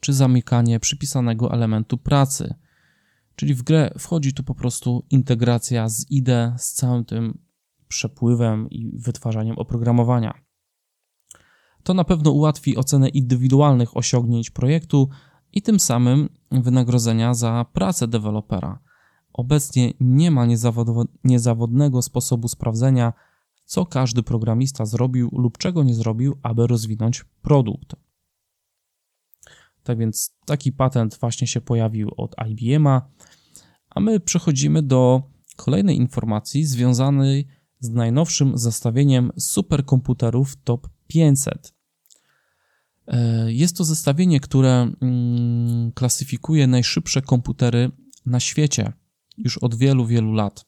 czy 0.00 0.12
zamykanie 0.12 0.80
przypisanego 0.80 1.52
elementu 1.52 1.98
pracy. 1.98 2.54
Czyli 3.36 3.54
w 3.54 3.62
grę 3.62 3.90
wchodzi 3.98 4.34
tu 4.34 4.44
po 4.44 4.54
prostu 4.54 5.06
integracja 5.10 5.88
z 5.88 6.10
IDE, 6.10 6.54
z 6.58 6.72
całym 6.72 7.04
tym 7.04 7.38
przepływem 7.88 8.70
i 8.70 8.90
wytwarzaniem 8.98 9.58
oprogramowania. 9.58 10.49
To 11.82 11.94
na 11.94 12.04
pewno 12.04 12.30
ułatwi 12.30 12.76
ocenę 12.76 13.08
indywidualnych 13.08 13.96
osiągnięć 13.96 14.50
projektu 14.50 15.08
i 15.52 15.62
tym 15.62 15.80
samym 15.80 16.28
wynagrodzenia 16.50 17.34
za 17.34 17.66
pracę 17.72 18.08
dewelopera. 18.08 18.78
Obecnie 19.32 19.92
nie 20.00 20.30
ma 20.30 20.46
niezawodnego 21.24 22.02
sposobu 22.02 22.48
sprawdzenia, 22.48 23.12
co 23.64 23.86
każdy 23.86 24.22
programista 24.22 24.84
zrobił 24.86 25.30
lub 25.32 25.58
czego 25.58 25.82
nie 25.82 25.94
zrobił, 25.94 26.38
aby 26.42 26.66
rozwinąć 26.66 27.24
produkt. 27.42 27.96
Tak 29.82 29.98
więc 29.98 30.36
taki 30.44 30.72
patent 30.72 31.18
właśnie 31.20 31.46
się 31.46 31.60
pojawił 31.60 32.10
od 32.16 32.34
IBM-a, 32.48 33.08
a 33.90 34.00
my 34.00 34.20
przechodzimy 34.20 34.82
do 34.82 35.22
kolejnej 35.56 35.96
informacji 35.96 36.64
związanej 36.64 37.48
z 37.80 37.88
najnowszym 37.88 38.58
zestawieniem 38.58 39.32
superkomputerów 39.38 40.56
Top 40.64 40.88
500. 41.10 41.74
E, 43.06 43.52
jest 43.52 43.76
to 43.76 43.84
zestawienie, 43.84 44.40
które 44.40 44.92
mm, 45.00 45.92
klasyfikuje 45.92 46.66
najszybsze 46.66 47.22
komputery 47.22 47.90
na 48.26 48.40
świecie 48.40 48.92
już 49.38 49.58
od 49.58 49.74
wielu, 49.74 50.06
wielu 50.06 50.32
lat. 50.32 50.64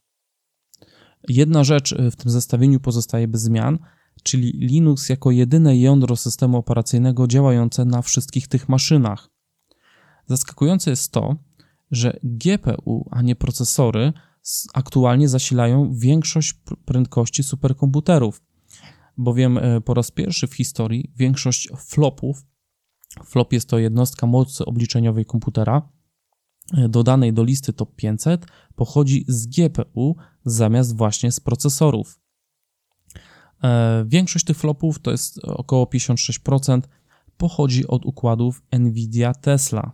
Jedna 1.28 1.64
rzecz 1.64 1.92
e, 1.92 2.10
w 2.10 2.16
tym 2.16 2.30
zestawieniu 2.30 2.80
pozostaje 2.80 3.28
bez 3.28 3.42
zmian, 3.42 3.78
czyli 4.22 4.52
Linux 4.52 5.08
jako 5.08 5.30
jedyne 5.30 5.78
jądro 5.78 6.16
systemu 6.16 6.56
operacyjnego 6.56 7.26
działające 7.26 7.84
na 7.84 8.02
wszystkich 8.02 8.48
tych 8.48 8.68
maszynach. 8.68 9.30
Zaskakujące 10.26 10.90
jest 10.90 11.12
to, 11.12 11.36
że 11.90 12.18
GPU, 12.22 13.08
a 13.10 13.22
nie 13.22 13.36
procesory, 13.36 14.12
aktualnie 14.74 15.28
zasilają 15.28 15.94
większość 15.94 16.54
prędkości 16.84 17.42
superkomputerów, 17.42 18.42
bowiem 19.16 19.58
e, 19.58 19.80
po 19.80 19.94
raz 19.94 20.10
pierwszy 20.10 20.46
w 20.46 20.54
historii 20.54 21.12
większość 21.16 21.68
flopów, 21.76 22.46
flop 23.24 23.52
jest 23.52 23.68
to 23.68 23.78
jednostka 23.78 24.26
mocy 24.26 24.64
obliczeniowej 24.64 25.24
komputera, 25.24 25.88
dodanej 26.88 27.32
do 27.32 27.44
listy 27.44 27.72
top 27.72 27.96
500 27.96 28.46
pochodzi 28.74 29.24
z 29.28 29.46
GPU 29.46 30.16
zamiast 30.44 30.96
właśnie 30.96 31.32
z 31.32 31.40
procesorów. 31.40 32.20
E, 33.64 34.04
większość 34.06 34.44
tych 34.44 34.56
flopów, 34.56 34.98
to 34.98 35.10
jest 35.10 35.38
około 35.44 35.84
56%, 35.84 36.80
pochodzi 37.36 37.86
od 37.86 38.06
układów 38.06 38.62
Nvidia 38.72 39.34
Tesla. 39.34 39.92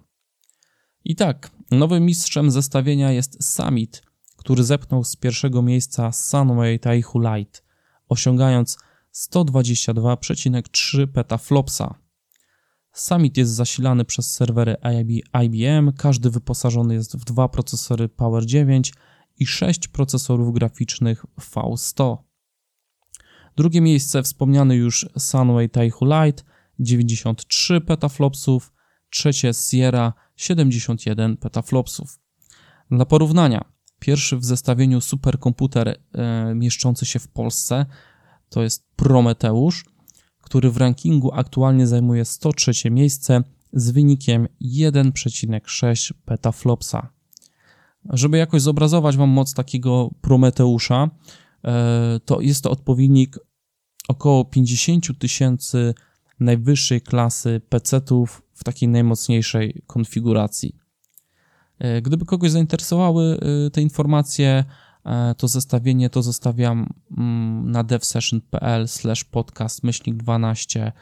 I 1.05 1.17
tak, 1.17 1.51
nowym 1.71 2.05
mistrzem 2.05 2.51
zestawienia 2.51 3.13
jest 3.13 3.45
Summit, 3.45 4.03
który 4.37 4.65
zepnął 4.65 5.05
z 5.05 5.17
pierwszego 5.17 5.63
miejsca 5.63 6.13
Sunway 6.13 6.81
Taihu 6.81 7.21
Lite, 7.21 7.61
osiągając 8.09 8.79
122,3 9.19 11.07
petaflopsa. 11.07 11.95
Summit 12.93 13.37
jest 13.37 13.53
zasilany 13.53 14.05
przez 14.05 14.31
serwery 14.33 14.77
IBM, 15.45 15.93
każdy 15.93 16.31
wyposażony 16.31 16.95
jest 16.95 17.17
w 17.17 17.25
dwa 17.25 17.49
procesory 17.49 18.09
Power 18.09 18.47
9 18.47 18.93
i 19.39 19.47
6 19.47 19.89
procesorów 19.89 20.55
graficznych 20.55 21.25
V100. 21.41 22.17
Drugie 23.57 23.81
miejsce 23.81 24.23
wspomniany 24.23 24.77
już 24.77 25.09
Sunway 25.19 25.71
Taihu 25.71 26.05
Lite 26.05 26.43
93 26.81 27.81
petaflopsów, 27.81 28.73
trzecie 29.11 29.51
Sierra 29.55 30.13
71 30.37 31.37
petaflopsów. 31.37 32.21
Dla 32.91 33.05
porównania, 33.05 33.65
pierwszy 33.99 34.37
w 34.37 34.45
zestawieniu 34.45 35.01
superkomputer 35.01 35.89
e, 36.13 36.55
mieszczący 36.55 37.07
się 37.07 37.19
w 37.19 37.29
Polsce 37.29 37.87
to 38.49 38.63
jest 38.63 38.89
Prometeusz, 38.97 39.85
który 40.43 40.71
w 40.71 40.77
rankingu 40.77 41.33
aktualnie 41.33 41.87
zajmuje 41.87 42.25
103 42.25 42.91
miejsce 42.91 43.43
z 43.73 43.91
wynikiem 43.91 44.49
1,6 44.63 46.13
petaflopsa. 46.25 47.09
Żeby 48.05 48.39
jakoś 48.39 48.63
zobrazować 48.63 49.17
Wam 49.17 49.29
moc 49.29 49.55
takiego 49.55 50.11
Prometeusza, 50.21 51.11
e, 51.65 52.21
to 52.25 52.41
jest 52.41 52.63
to 52.63 52.71
odpowiednik 52.71 53.39
około 54.09 54.45
50 54.45 55.19
tysięcy 55.19 55.95
najwyższej 56.41 57.01
klasy 57.01 57.61
PC-ów 57.69 58.43
w 58.55 58.65
takiej 58.65 58.89
najmocniejszej 58.89 59.83
konfiguracji. 59.87 60.77
E, 61.79 62.03
gdyby 62.03 62.25
kogoś 62.25 62.51
zainteresowały 62.51 63.41
e, 63.67 63.71
te 63.71 63.83
informacje, 63.83 64.65
to 65.37 65.49
zestawienie 65.49 66.11
to 66.11 66.23
zostawiam 66.23 66.87
mm, 67.19 67.71
na 67.71 67.85
devsession.pl 67.85 68.89
slash 68.89 69.25
podcast 69.25 69.83
myślnik 69.83 70.17
12 70.17 70.93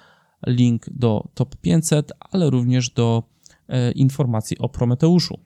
link 0.47 0.87
do 0.91 1.29
top 1.35 1.57
500, 1.57 2.13
ale 2.21 2.51
również 2.51 2.91
do 2.91 3.23
informacji 3.95 4.59
o 4.59 4.69
Prometeuszu. 4.69 5.39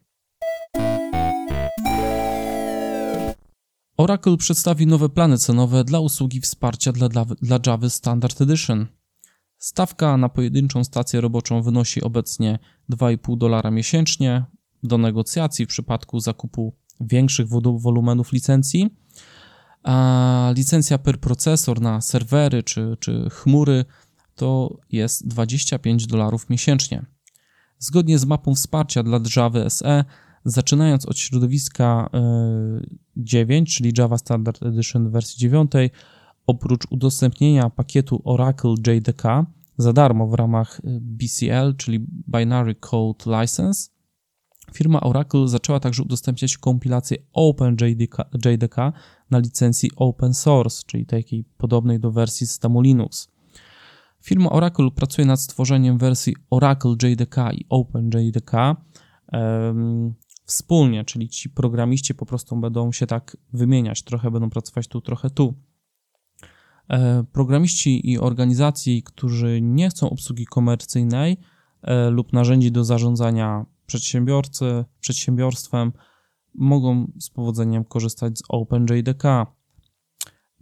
Oracle 4.01 4.37
przedstawi 4.37 4.87
nowe 4.87 5.09
plany 5.09 5.39
cenowe 5.39 5.85
dla 5.85 6.01
usługi 6.01 6.41
wsparcia 6.41 6.93
dla, 6.93 7.09
dla, 7.09 7.25
dla 7.25 7.59
Java 7.67 7.91
Standard 7.91 8.41
Edition. 8.41 8.87
Stawka 9.59 10.17
na 10.17 10.29
pojedynczą 10.29 10.85
stację 10.85 11.21
roboczą 11.21 11.63
wynosi 11.63 12.03
obecnie 12.03 12.59
2,5 12.91 13.39
dolara 13.39 13.71
miesięcznie 13.71 14.45
do 14.83 14.99
negocjacji 14.99 15.67
w 15.67 15.69
przypadku 15.69 16.21
zakupu 16.21 16.80
większych 17.01 17.49
wolumenów 17.79 18.33
licencji. 18.33 18.91
A 19.83 20.53
licencja 20.57 20.99
per 20.99 21.21
procesor 21.21 21.81
na 21.81 22.01
serwery 22.01 22.63
czy, 22.63 22.97
czy 23.01 23.29
chmury 23.31 23.85
to 24.35 24.79
jest 24.93 25.29
25 25.29 26.07
dolarów 26.07 26.51
miesięcznie. 26.51 27.07
Zgodnie 27.79 28.19
z 28.19 28.25
mapą 28.25 28.55
wsparcia 28.55 29.03
dla 29.03 29.21
Java 29.37 29.71
SE, 29.71 30.05
zaczynając 30.45 31.07
od 31.07 31.19
środowiska 31.19 32.11
9, 33.17 33.69
e, 33.69 33.73
czyli 33.73 33.93
Java 33.99 34.19
Standard 34.19 34.63
Edition 34.63 35.11
wersji 35.11 35.39
9, 35.39 35.73
oprócz 36.47 36.87
udostępnienia 36.91 37.71
pakietu 37.71 38.23
Oracle 38.25 38.75
JDK 38.87 39.23
za 39.79 39.93
darmo 39.93 40.27
w 40.27 40.35
ramach 40.35 40.81
y, 40.81 40.99
BCL, 41.01 41.77
czyli 41.77 42.07
Binary 42.39 42.75
Code 42.75 43.41
License, 43.41 43.91
firma 44.73 45.01
Oracle 45.01 45.49
zaczęła 45.49 45.81
także 45.81 46.03
udostępniać 46.03 46.59
kompilację 46.59 47.17
OpenJDK 47.33 48.17
JDK 48.45 48.77
na 49.31 49.39
licencji 49.39 49.91
open 49.97 50.35
source, 50.35 50.83
czyli 50.87 51.07
takiej 51.07 51.45
podobnej 51.45 52.01
do 52.01 52.11
wersji 52.11 52.47
systemu 52.47 52.81
Linux. 52.81 53.29
Firma 54.23 54.51
Oracle 54.51 54.91
pracuje 54.91 55.27
nad 55.27 55.41
stworzeniem 55.41 55.99
wersji 55.99 56.37
Oracle 56.51 56.95
JDK 57.03 57.37
i 57.53 57.67
OpenJDK 57.69 58.53
um, 59.33 60.15
wspólnie, 60.45 61.05
czyli 61.05 61.29
ci 61.29 61.51
programiści 61.51 62.15
po 62.15 62.27
prostu 62.27 62.57
będą 62.57 62.93
się 62.93 63.07
tak 63.07 63.37
wymieniać, 63.53 64.03
trochę 64.03 64.31
będą 64.31 64.51
pracować 64.51 64.89
tu, 64.89 65.01
trochę 65.01 65.31
tu. 65.31 65.55
E, 66.91 67.25
programiści 67.33 68.11
i 68.11 68.19
organizacji, 68.19 69.03
którzy 69.03 69.61
nie 69.63 69.91
chcą 69.91 70.11
obsługi 70.11 70.47
komercyjnej 70.47 71.37
e, 71.83 72.11
lub 72.11 72.33
narzędzi 72.33 72.73
do 72.73 72.85
zarządzania 72.85 73.67
przedsiębiorcy, 73.91 74.85
przedsiębiorstwem, 75.01 75.93
mogą 76.55 77.13
z 77.21 77.31
powodzeniem 77.31 77.85
korzystać 77.85 78.39
z 78.39 78.43
OpenJDK. 78.49 79.47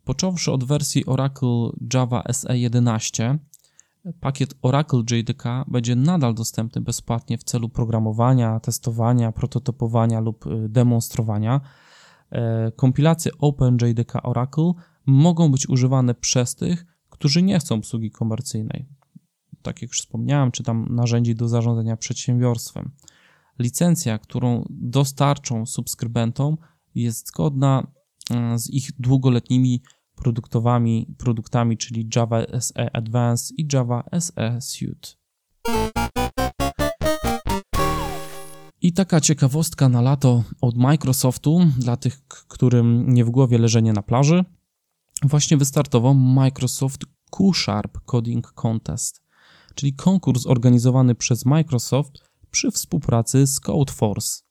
Począwszy 0.04 0.52
od 0.52 0.64
wersji 0.64 1.06
Oracle 1.06 1.70
Java 1.94 2.22
SE 2.32 2.58
11, 2.58 3.38
pakiet 4.20 4.54
Oracle 4.62 5.02
JDK 5.10 5.44
będzie 5.66 5.96
nadal 5.96 6.34
dostępny 6.34 6.82
bezpłatnie 6.82 7.38
w 7.38 7.44
celu 7.44 7.68
programowania, 7.68 8.60
testowania, 8.60 9.32
prototypowania 9.32 10.20
lub 10.20 10.46
y, 10.46 10.68
demonstrowania. 10.68 11.60
E, 12.30 12.72
kompilacje 12.76 13.32
OpenJDK 13.38 14.22
Oracle 14.22 14.72
mogą 15.06 15.52
być 15.52 15.68
używane 15.68 16.14
przez 16.14 16.54
tych, 16.54 16.86
którzy 17.10 17.42
nie 17.42 17.58
chcą 17.58 17.74
obsługi 17.74 18.10
komercyjnej. 18.10 18.88
Tak 19.62 19.82
jak 19.82 19.90
już 19.90 20.00
wspomniałem, 20.00 20.50
czy 20.50 20.62
tam 20.62 20.86
narzędzi 20.90 21.34
do 21.34 21.48
zarządzania 21.48 21.96
przedsiębiorstwem. 21.96 22.90
Licencja, 23.58 24.18
którą 24.18 24.64
dostarczą 24.70 25.66
subskrybentom, 25.66 26.56
jest 26.94 27.28
zgodna 27.28 27.86
e, 28.30 28.58
z 28.58 28.70
ich 28.70 28.90
długoletnimi 28.98 29.82
produktowami, 30.14 31.14
produktami, 31.18 31.76
czyli 31.76 32.08
Java 32.16 32.42
SE 32.60 32.96
Advanced 32.96 33.58
i 33.58 33.68
Java 33.72 34.04
SE 34.20 34.60
Suite. 34.60 35.08
I 38.82 38.92
taka 38.92 39.20
ciekawostka 39.20 39.88
na 39.88 40.00
lato 40.00 40.44
od 40.60 40.76
Microsoftu 40.76 41.60
dla 41.78 41.96
tych, 41.96 42.20
którym 42.28 43.14
nie 43.14 43.24
w 43.24 43.30
głowie 43.30 43.58
leżenie 43.58 43.92
na 43.92 44.02
plaży 44.02 44.44
właśnie 45.22 45.56
wystartował 45.56 46.14
Microsoft 46.14 47.04
Q-Sharp 47.30 47.98
Coding 48.04 48.52
Contest, 48.52 49.22
czyli 49.74 49.92
konkurs 49.92 50.46
organizowany 50.46 51.14
przez 51.14 51.44
Microsoft 51.44 52.27
przy 52.50 52.70
współpracy 52.70 53.46
z 53.46 53.60
Codeforce. 53.60 54.42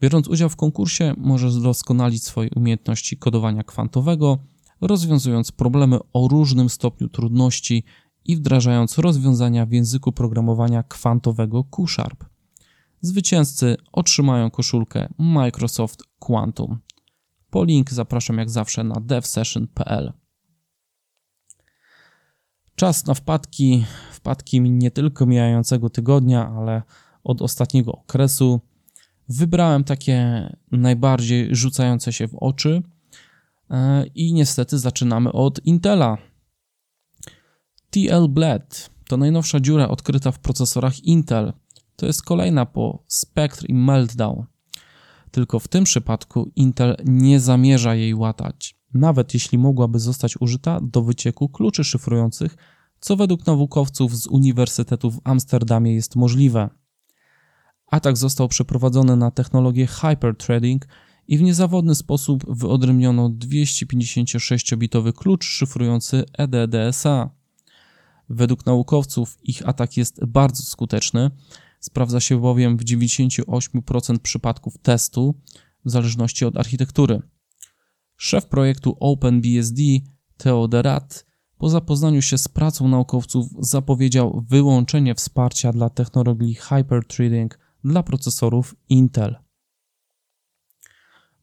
Biorąc 0.00 0.28
udział 0.28 0.48
w 0.48 0.56
konkursie, 0.56 1.14
możesz 1.16 1.56
doskonalić 1.56 2.24
swoje 2.24 2.50
umiejętności 2.56 3.16
kodowania 3.16 3.62
kwantowego, 3.64 4.38
rozwiązując 4.80 5.52
problemy 5.52 5.98
o 6.12 6.28
różnym 6.28 6.68
stopniu 6.68 7.08
trudności 7.08 7.84
i 8.24 8.36
wdrażając 8.36 8.98
rozwiązania 8.98 9.66
w 9.66 9.72
języku 9.72 10.12
programowania 10.12 10.82
kwantowego 10.82 11.64
Q-Sharp. 11.64 12.24
Zwycięzcy 13.00 13.76
otrzymają 13.92 14.50
koszulkę 14.50 15.08
Microsoft 15.18 16.02
Quantum. 16.18 16.78
Po 17.50 17.64
link 17.64 17.90
zapraszam 17.90 18.38
jak 18.38 18.50
zawsze 18.50 18.84
na 18.84 19.00
devsession.pl. 19.00 20.12
Czas 22.74 23.06
na 23.06 23.14
wpadki, 23.14 23.84
wpadki 24.18 24.60
nie 24.60 24.90
tylko 24.90 25.26
mijającego 25.26 25.90
tygodnia, 25.90 26.48
ale 26.48 26.82
od 27.24 27.42
ostatniego 27.42 27.92
okresu. 27.92 28.60
Wybrałem 29.28 29.84
takie 29.84 30.48
najbardziej 30.72 31.56
rzucające 31.56 32.12
się 32.12 32.28
w 32.28 32.34
oczy 32.34 32.82
e, 33.70 34.06
i 34.06 34.32
niestety 34.32 34.78
zaczynamy 34.78 35.32
od 35.32 35.66
Intela. 35.66 36.18
TL 37.90 38.28
Bled 38.28 38.90
to 39.08 39.16
najnowsza 39.16 39.60
dziura 39.60 39.88
odkryta 39.88 40.32
w 40.32 40.38
procesorach 40.38 41.04
Intel. 41.04 41.52
To 41.96 42.06
jest 42.06 42.22
kolejna 42.22 42.66
po 42.66 43.04
Spectre 43.06 43.66
i 43.68 43.74
Meltdown. 43.74 44.44
Tylko 45.30 45.58
w 45.58 45.68
tym 45.68 45.84
przypadku 45.84 46.50
Intel 46.56 46.96
nie 47.04 47.40
zamierza 47.40 47.94
jej 47.94 48.14
łatać, 48.14 48.78
nawet 48.94 49.34
jeśli 49.34 49.58
mogłaby 49.58 49.98
zostać 49.98 50.40
użyta 50.40 50.80
do 50.82 51.02
wycieku 51.02 51.48
kluczy 51.48 51.84
szyfrujących, 51.84 52.56
co 53.00 53.16
według 53.16 53.46
naukowców 53.46 54.16
z 54.16 54.26
Uniwersytetu 54.26 55.10
w 55.10 55.20
Amsterdamie 55.24 55.94
jest 55.94 56.16
możliwe. 56.16 56.70
Atak 57.86 58.16
został 58.16 58.48
przeprowadzony 58.48 59.16
na 59.16 59.30
technologię 59.30 59.86
hyperthreading 59.86 60.86
i 61.28 61.38
w 61.38 61.42
niezawodny 61.42 61.94
sposób 61.94 62.56
wyodrębniono 62.56 63.28
256-bitowy 63.30 65.12
klucz 65.12 65.44
szyfrujący 65.44 66.24
EDDSA. 66.32 67.30
Według 68.28 68.66
naukowców 68.66 69.38
ich 69.42 69.68
atak 69.68 69.96
jest 69.96 70.24
bardzo 70.24 70.62
skuteczny, 70.62 71.30
Sprawdza 71.80 72.20
się 72.20 72.40
bowiem 72.40 72.76
w 72.76 72.84
98% 72.84 74.18
przypadków 74.18 74.78
testu, 74.78 75.34
w 75.84 75.90
zależności 75.90 76.44
od 76.44 76.56
architektury. 76.56 77.22
Szef 78.16 78.46
projektu 78.46 78.96
OpenBSD, 79.00 79.82
Theo 80.36 80.68
Derat, 80.68 81.26
po 81.58 81.68
zapoznaniu 81.68 82.22
się 82.22 82.38
z 82.38 82.48
pracą 82.48 82.88
naukowców 82.88 83.46
zapowiedział 83.58 84.44
wyłączenie 84.48 85.14
wsparcia 85.14 85.72
dla 85.72 85.90
technologii 85.90 86.54
hyperthreading 86.54 87.58
dla 87.84 88.02
procesorów 88.02 88.74
Intel. 88.88 89.36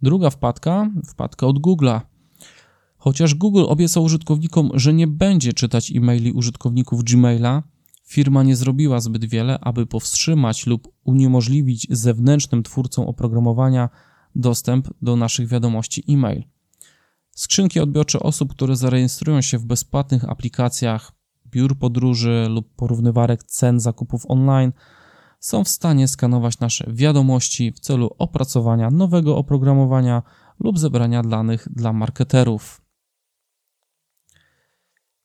Druga 0.01 0.30
wpadka, 0.30 0.91
wpadka 1.08 1.47
od 1.47 1.60
Google'a. 1.60 2.01
Chociaż 2.97 3.36
Google 3.36 3.63
obiecał 3.67 4.04
użytkownikom, 4.04 4.71
że 4.73 4.93
nie 4.93 5.08
będzie 5.08 5.54
czytać 5.54 5.91
e-maili 5.91 6.32
użytkowników 6.32 7.04
Gmaila, 7.04 7.63
firma 8.08 8.43
nie 8.43 8.56
zrobiła 8.56 8.99
zbyt 8.99 9.25
wiele, 9.25 9.60
aby 9.60 9.86
powstrzymać 9.86 10.67
lub 10.67 10.88
uniemożliwić 11.04 11.88
zewnętrznym 11.89 12.63
twórcom 12.63 13.08
oprogramowania 13.08 13.89
dostęp 14.36 14.88
do 15.01 15.15
naszych 15.15 15.47
wiadomości 15.47 16.04
e-mail. 16.10 16.43
Skrzynki 17.36 17.80
odbiorcze 17.80 18.19
osób, 18.19 18.54
które 18.54 18.76
zarejestrują 18.76 19.41
się 19.41 19.58
w 19.58 19.65
bezpłatnych 19.65 20.30
aplikacjach 20.30 21.12
biur 21.48 21.78
podróży 21.78 22.48
lub 22.50 22.76
porównywarek 22.76 23.43
cen 23.43 23.80
zakupów 23.80 24.26
online 24.28 24.71
są 25.39 25.63
w 25.63 25.69
stanie 25.69 26.08
skanować 26.08 26.60
nasze 26.60 26.86
wiadomości 26.88 27.71
w 27.71 27.80
celu 27.80 28.10
opracowania 28.17 28.91
nowego 28.91 29.38
oprogramowania 29.38 30.24
lub 30.60 30.80
zebrania 30.80 31.24
danych 31.24 31.67
dla 31.71 31.93
marketerów. 31.93 32.82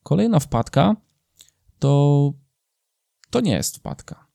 Kolejna 0.03 0.41
wpadka 0.41 0.97
to 1.79 2.33
to 3.31 3.41
nie 3.41 3.53
jest 3.53 3.77
wpadka. 3.77 4.27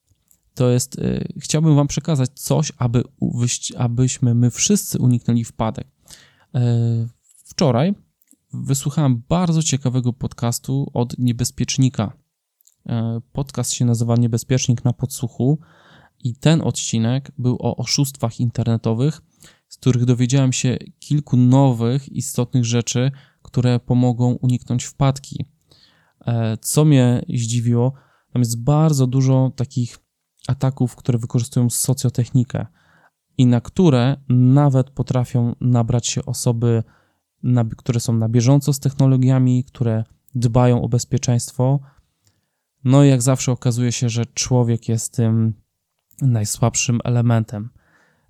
To 0.54 0.70
jest, 0.70 0.98
yy, 0.98 1.28
chciałbym 1.40 1.76
Wam 1.76 1.86
przekazać 1.86 2.30
coś, 2.34 2.72
aby, 2.78 3.02
abyśmy 3.76 4.34
my 4.34 4.50
wszyscy 4.50 4.98
uniknęli 4.98 5.44
wpadek. 5.44 5.88
Yy, 6.54 6.60
wczoraj 7.46 7.94
wysłuchałem 8.52 9.22
bardzo 9.28 9.62
ciekawego 9.62 10.12
podcastu 10.12 10.90
od 10.94 11.18
niebezpiecznika. 11.18 12.12
Yy, 12.86 12.92
podcast 13.32 13.72
się 13.72 13.84
nazywa 13.84 14.16
Niebezpiecznik 14.16 14.84
na 14.84 14.92
podsłuchu 14.92 15.58
i 16.24 16.36
ten 16.36 16.62
odcinek 16.62 17.32
był 17.38 17.56
o 17.60 17.76
oszustwach 17.76 18.40
internetowych, 18.40 19.22
z 19.68 19.76
których 19.76 20.04
dowiedziałem 20.04 20.52
się 20.52 20.76
kilku 20.98 21.36
nowych, 21.36 22.08
istotnych 22.08 22.64
rzeczy, 22.64 23.10
które 23.42 23.80
pomogą 23.80 24.32
uniknąć 24.32 24.84
wpadki. 24.84 25.44
E, 26.26 26.56
co 26.56 26.84
mnie 26.84 27.22
zdziwiło, 27.28 27.92
tam 28.32 28.42
jest 28.42 28.64
bardzo 28.64 29.06
dużo 29.06 29.52
takich 29.56 29.98
ataków, 30.48 30.96
które 30.96 31.18
wykorzystują 31.18 31.70
socjotechnikę 31.70 32.66
i 33.38 33.46
na 33.46 33.60
które 33.60 34.16
nawet 34.28 34.90
potrafią 34.90 35.54
nabrać 35.60 36.06
się 36.06 36.24
osoby, 36.24 36.82
które 37.76 38.00
są 38.00 38.12
na 38.12 38.28
bieżąco 38.28 38.72
z 38.72 38.80
technologiami, 38.80 39.64
które 39.64 40.04
dbają 40.34 40.82
o 40.82 40.88
bezpieczeństwo. 40.88 41.80
No 42.84 43.04
i 43.04 43.08
jak 43.08 43.22
zawsze 43.22 43.52
okazuje 43.52 43.92
się, 43.92 44.08
że 44.08 44.26
człowiek 44.26 44.88
jest 44.88 45.14
tym 45.16 45.54
najsłabszym 46.22 47.00
elementem. 47.04 47.70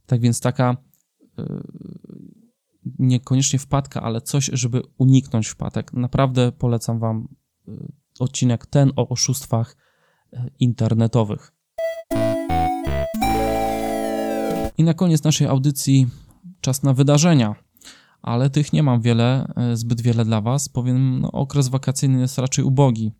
Tak 0.07 0.21
więc 0.21 0.41
taka 0.41 0.77
yy, 1.39 1.63
niekoniecznie 2.99 3.59
wpadka, 3.59 4.03
ale 4.03 4.21
coś, 4.21 4.51
żeby 4.53 4.83
uniknąć 4.99 5.49
wpadek. 5.49 5.93
Naprawdę 5.93 6.53
polecam 6.53 6.99
Wam 6.99 7.29
yy, 7.67 7.93
odcinek 8.19 8.67
ten 8.67 8.93
o 8.97 9.09
oszustwach 9.09 9.77
yy, 10.33 10.51
internetowych. 10.59 11.53
I 14.79 14.85
na 14.85 14.95
koniec 14.95 15.25
naszej 15.25 15.47
audycji 15.47 16.07
czas 16.61 16.83
na 16.83 16.95
wydarzenia, 16.95 17.66
ale 18.27 18.51
tych 18.51 18.73
nie 18.73 18.83
mam 18.83 19.01
wiele, 19.01 19.53
zbyt 19.75 20.01
wiele 20.01 20.25
dla 20.25 20.41
Was. 20.41 20.69
Powiem, 20.69 21.21
no, 21.21 21.33
okres 21.33 21.69
wakacyjny 21.69 22.21
jest 22.21 22.39
raczej 22.39 22.65
ubogi. 22.65 23.13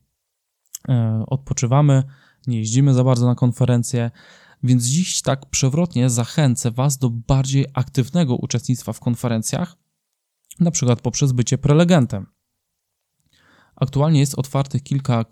Odpoczywamy, 1.27 2.03
nie 2.47 2.59
jeździmy 2.59 2.95
za 2.95 3.05
bardzo 3.05 3.27
na 3.27 3.35
konferencje, 3.35 4.11
więc 4.63 4.85
dziś 4.85 5.23
tak 5.23 5.47
przewrotnie 5.47 6.11
zachęcę 6.11 6.71
Was 6.71 6.99
do 6.99 7.11
bardziej 7.11 7.67
aktywnego 7.75 8.37
uczestnictwa 8.37 8.93
w 8.93 9.01
konferencjach, 9.01 9.77
na 10.61 10.71
przykład 10.71 11.01
poprzez 11.01 11.33
bycie 11.33 11.59
prelegentem. 11.59 12.27
Aktualnie 13.77 14.21
jest 14.21 14.39
otwartych 14.39 14.83
kilka 14.83 15.25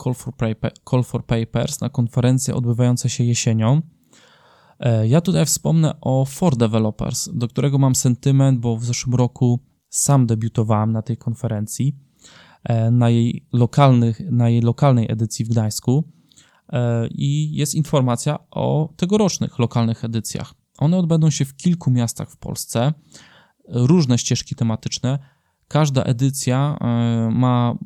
call 0.91 1.05
for 1.05 1.27
papers 1.27 1.81
na 1.81 1.89
konferencje 1.89 2.55
odbywające 2.55 3.09
się 3.09 3.25
jesienią. 3.25 3.83
E, 4.81 5.09
ja 5.09 5.21
tutaj 5.21 5.47
wspomnę 5.47 5.95
o 6.01 6.25
For 6.25 6.57
Developers, 6.57 7.29
do 7.33 7.49
którego 7.49 7.79
mam 7.79 7.95
sentyment, 7.95 8.61
bo 8.61 8.77
w 8.77 8.85
zeszłym 8.85 9.15
roku 9.15 9.61
sam 9.89 10.27
debiutowałem 10.27 10.93
na 10.93 11.03
tej 11.03 11.17
konferencji, 11.17 11.97
e, 12.65 12.91
na 12.91 13.11
jej, 13.11 13.47
lokalnych, 13.53 14.21
na 14.31 14.49
jej 14.49 14.61
lokalnej 14.61 15.13
edycji 15.13 15.45
w 15.45 15.49
Gdańsku. 15.49 16.05
E, 16.73 17.09
i 17.09 17.57
jest 17.57 17.75
informacja 17.75 18.39
o 18.51 18.93
tegorocznych 18.97 19.59
lokalnych 19.59 20.05
edycjach. 20.05 20.55
One 20.79 20.97
odbędą 20.97 21.31
się 21.31 21.45
w 21.45 21.57
kilku 21.57 21.91
miastach 21.91 22.31
w 22.31 22.37
Polsce, 22.37 22.93
różne 23.69 24.19
ścieżki 24.19 24.55
tematyczne. 24.55 25.19
Każda 25.69 26.03
edycja 26.03 26.79
ma, 27.33 27.79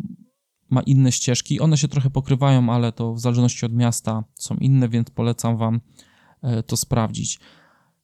ma 0.71 0.83
inne 0.83 1.13
ścieżki. 1.13 1.61
One 1.61 1.77
się 1.77 1.89
trochę 1.89 2.11
pokrywają, 2.11 2.73
ale 2.73 2.93
to 2.93 3.15
w 3.15 3.21
zależności 3.21 3.67
od 3.67 3.73
miasta 3.73 4.25
są 4.35 4.55
inne, 4.55 4.89
więc 4.89 5.11
polecam 5.11 5.57
Wam 5.57 5.81
to 6.67 6.77
sprawdzić. 6.77 7.41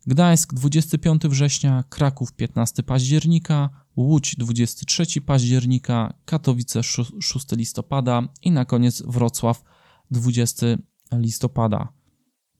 Gdańsk 0.06 0.54
25 0.54 1.22
września, 1.22 1.84
Kraków 1.88 2.32
15 2.32 2.82
października, 2.82 3.70
Łódź 3.96 4.36
23 4.36 5.20
października, 5.20 6.14
Katowice 6.24 6.82
6 6.82 7.52
listopada 7.52 8.22
i 8.42 8.50
na 8.50 8.64
koniec 8.64 9.02
Wrocław 9.02 9.64
20 10.10 10.66
listopada. 11.12 11.88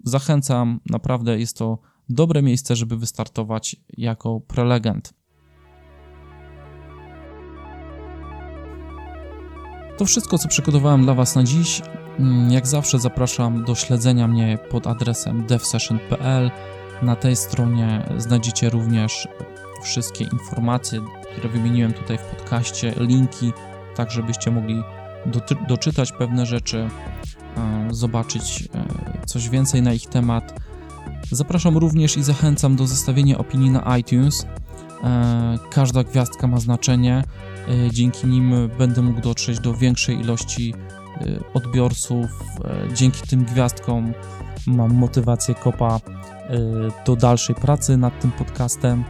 Zachęcam, 0.05 0.81
naprawdę 0.91 1.39
jest 1.39 1.57
to 1.57 1.79
dobre 2.09 2.43
miejsce, 2.43 2.77
żeby 2.77 2.97
wystartować 2.97 3.77
jako 3.97 4.41
prelegent. 4.41 5.15
To 9.99 10.05
wszystko, 10.05 10.39
co 10.39 10.49
przygotowałem 10.49 11.03
dla 11.03 11.15
Was 11.15 11.35
na 11.35 11.45
dziś. 11.45 11.83
Mm, 12.19 12.53
jak 12.53 12.67
zawsze 12.67 12.99
zapraszam 12.99 13.65
do 13.65 13.75
śledzenia 13.75 14.29
mnie 14.29 14.59
pod 14.71 14.87
adresem 14.87 15.47
devsession.pl. 15.47 16.51
Na 17.03 17.17
tej 17.17 17.37
stronie 17.37 18.07
znajdziecie 18.17 18.71
również 18.71 19.29
wszystkie 19.83 20.25
informacje, 20.25 21.01
które 21.33 21.49
wymieniłem 21.49 21.93
tutaj 21.93 22.19
w 22.19 22.23
podcaście, 22.23 22.95
linki, 22.97 23.53
tak 23.97 24.11
żebyście 24.11 24.51
mogli 24.51 24.83
doczytać 25.69 26.13
pewne 26.13 26.47
rzeczy, 26.47 26.89
zobaczyć 27.91 28.69
e, 28.75 29.27
coś 29.27 29.49
więcej 29.49 29.83
na 29.83 29.93
ich 29.93 30.07
temat. 30.07 30.61
Zapraszam 31.31 31.77
również 31.77 32.17
i 32.17 32.23
zachęcam 32.23 32.77
do 32.77 32.87
zostawienia 32.87 33.39
opinii 33.39 33.71
na 33.71 33.99
iTunes. 33.99 34.47
E, 35.05 35.59
każda 35.71 36.05
gwiazdka 36.05 36.47
ma 36.47 36.61
znaczenie. 36.61 37.25
E, 37.69 37.91
dzięki 37.91 38.27
nim 38.27 38.71
będę 38.79 39.03
mógł 39.03 39.21
dotrzeć 39.21 39.61
do 39.61 39.75
większej 39.75 40.21
ilości 40.21 40.75
odbiorców. 41.55 42.27
Dzięki 42.95 43.29
tym 43.29 43.45
gwiazdkom 43.45 44.13
mam 44.67 44.95
motywację 44.95 45.55
kopa 45.55 46.01
do 47.07 47.17
dalszej 47.17 47.57
pracy 47.57 47.97
nad 47.97 48.21
tym 48.21 48.31
podcastem. 48.31 49.05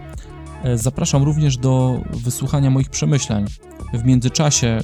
Zapraszam 0.74 1.22
również 1.22 1.56
do 1.56 2.00
wysłuchania 2.10 2.70
moich 2.70 2.90
przemyśleń. 2.90 3.44
W 3.94 4.04
międzyczasie, 4.04 4.78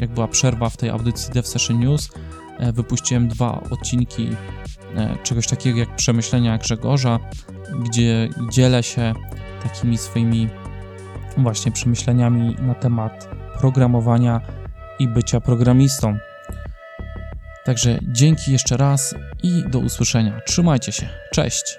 jak 0.00 0.10
była 0.10 0.28
przerwa 0.28 0.70
w 0.70 0.76
tej 0.76 0.90
audycji 0.90 1.32
Dev 1.32 1.48
Session 1.48 1.80
News, 1.80 2.10
E, 2.58 2.72
wypuściłem 2.72 3.28
dwa 3.28 3.62
odcinki 3.70 4.28
e, 4.96 5.16
czegoś 5.22 5.46
takiego 5.46 5.78
jak 5.78 5.96
przemyślenia 5.96 6.58
Grzegorza, 6.58 7.18
gdzie 7.84 8.28
dzielę 8.50 8.82
się 8.82 9.14
takimi 9.62 9.98
swoimi 9.98 10.48
właśnie 11.36 11.72
przemyśleniami 11.72 12.56
na 12.60 12.74
temat 12.74 13.28
programowania 13.58 14.40
i 14.98 15.08
bycia 15.08 15.40
programistą. 15.40 16.18
Także 17.66 17.98
dzięki 18.02 18.52
jeszcze 18.52 18.76
raz 18.76 19.14
i 19.42 19.64
do 19.70 19.78
usłyszenia. 19.78 20.40
Trzymajcie 20.46 20.92
się. 20.92 21.08
Cześć. 21.32 21.78